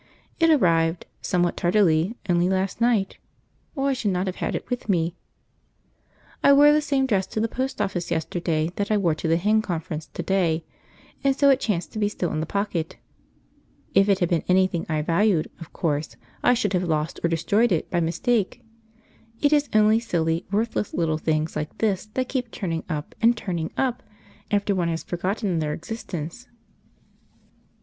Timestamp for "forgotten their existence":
25.03-26.47